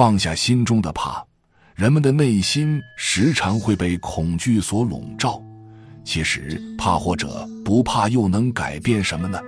[0.00, 1.22] 放下心中的怕，
[1.74, 5.42] 人们的内心时常会被恐惧所笼罩。
[6.02, 9.38] 其实，怕或者不怕，又能改变什么呢？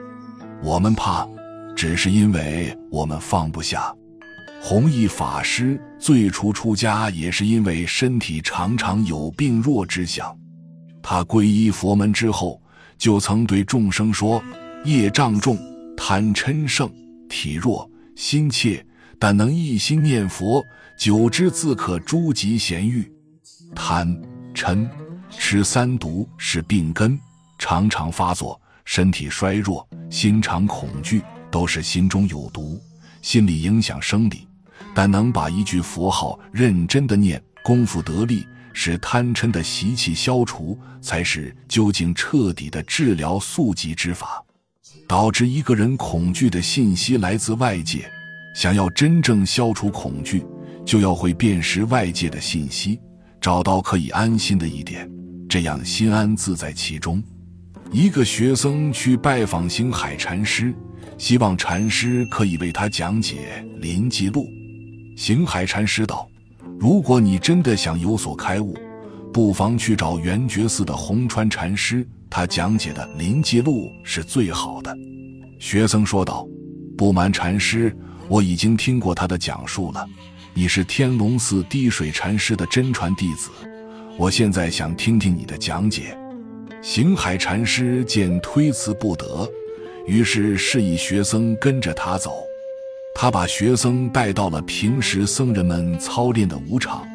[0.63, 1.27] 我们怕，
[1.75, 3.97] 只是因为我们放不下。
[4.61, 10.37] 弘一法师最初出家，也是因为身体常常有病弱之想。
[11.03, 12.61] 他皈依佛门之后，
[12.99, 14.45] 就曾对众生说
[14.85, 15.57] ：“业障重，
[15.97, 16.93] 贪嗔盛，
[17.27, 18.85] 体弱，心怯，
[19.25, 20.67] 但能一心念佛，
[20.99, 23.09] 久之自可诸疾咸愈。
[23.73, 24.21] 贪
[24.53, 24.85] 嗔
[25.31, 27.17] 痴三毒是病根，
[27.57, 32.83] 常常发作，身体衰弱，心常恐惧，都是心中有毒，
[33.21, 34.49] 心理影响生理。
[34.93, 44.45] 但能把一句佛号认真的念，功夫得力。”使贪嗔的习气消除，才是究竟彻底的治疗速疾之法。
[45.07, 48.11] 导致一个人恐惧的信息来自外界，
[48.55, 50.45] 想要真正消除恐惧，
[50.85, 53.01] 就要会辨识外界的信息，
[53.41, 55.11] 找到可以安心的一点，
[55.49, 57.23] 这样心安自在其中。
[57.91, 60.75] 一个学僧去拜访星海禅师，
[61.19, 64.45] 希望禅师可以为他讲解《临济录》。
[65.21, 66.29] 星海禅师道。
[66.81, 68.77] 如果你真的想有所开悟，
[69.33, 74.93] 不妨去找圆觉寺的红川禅师，他讲解的《临济录》是最好的。
[75.61, 76.45] 学僧说道
[76.99, 77.97] ：“不瞒禅师，
[78.29, 80.07] 我已经听过他的讲述了。
[80.55, 83.51] 你是天龙寺滴水禅师的真传弟子，
[84.19, 86.17] 我现在想听听你的讲解。”
[86.83, 89.49] 行海禅师见推辞不得，
[90.07, 92.33] 于是示意学僧跟着他走。
[93.15, 97.07] 他把学僧带到了平时僧人们操练的武场，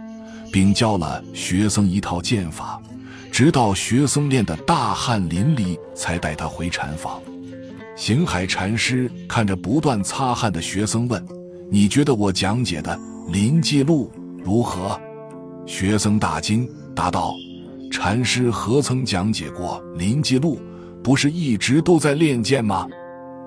[0.54, 2.82] 并教了学僧一套剑法，
[3.30, 7.22] 直到学僧练得大汗淋漓，才带他回禅房。
[7.98, 11.26] 行海禅师看着不断擦汗的学僧问
[11.72, 12.96] ：“你觉得我讲解的
[13.32, 14.12] 《临济录》
[14.46, 14.98] 如何？”
[15.66, 17.34] 学僧大惊，答道
[17.92, 20.58] ：“禅师何曾讲解过《临济录》？
[21.02, 22.88] 不是一直都在练剑吗？”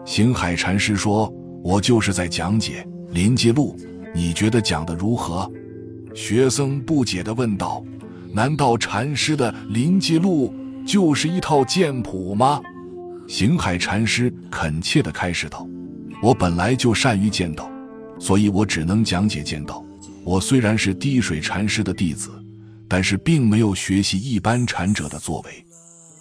[0.04, 1.32] 行海禅师说。
[1.62, 2.82] 我就是在讲解
[3.12, 3.76] 《临济录》，
[4.14, 5.46] 你觉得讲的如何？
[6.14, 7.84] 学僧不解地问道
[8.32, 10.54] ：“难道禅师的《临济录》
[10.90, 12.62] 就是一套剑谱吗？”
[13.30, 15.64] 行海禅师恳切地开示道
[16.20, 17.70] ：“我本来就善于剑道，
[18.18, 19.84] 所以我只能讲解剑道。
[20.24, 22.28] 我虽然是滴水禅师的弟子，
[22.88, 25.64] 但是并没有学习一般禅者的作为。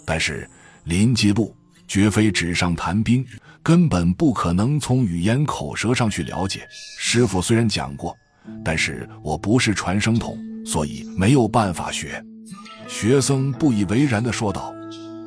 [0.06, 0.48] 但是
[0.84, 1.52] 《临济录》
[1.88, 3.26] 绝非纸上谈兵。”
[3.62, 6.66] 根本不可能从语言口舌上去了解。
[6.98, 8.16] 师傅虽然讲过，
[8.64, 12.24] 但是我不是传声筒，所以没有办法学。
[12.88, 14.74] 学僧不以为然地说道：“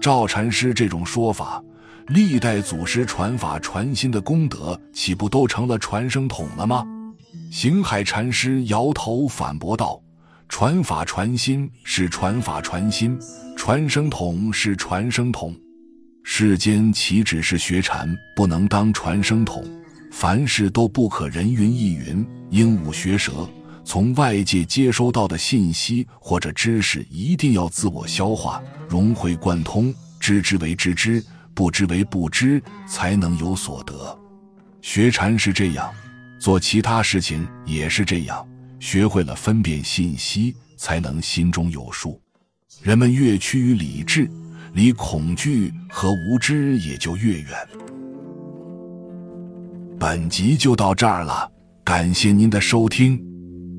[0.00, 1.62] 赵禅师这种说法，
[2.08, 6.84] 历代祖师传法传心的功德，岂不都成了传声筒了吗？”
[7.50, 10.00] 行海禅师摇头反驳道
[10.48, 13.18] ：“传法传心是传法传心，
[13.56, 15.54] 传声筒是传声筒。”
[16.24, 19.64] 世间岂止是学禅不能当传声筒，
[20.12, 23.48] 凡事都不可人云亦云、鹦鹉学舌。
[23.84, 31.20] 从外界接收到的信息或者知识，一定要自我消化、融会贯通，知之为知之，
[31.54, 34.18] 不知为不知，才能有所得。
[34.80, 35.92] 学禅是这样，
[36.38, 38.46] 做其他事情也是这样。
[38.80, 42.20] 学会了分辨信息，才能心中有数。
[42.82, 44.30] 人们越趋于理智。
[44.74, 47.68] 离恐惧和无知也就越远。
[50.00, 51.46] 本集就到这儿了，
[51.84, 53.22] 感谢您的收听，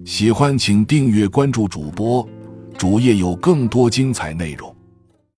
[0.05, 2.29] 喜欢请订阅关注主播，
[2.77, 4.72] 主页有更多精彩内容。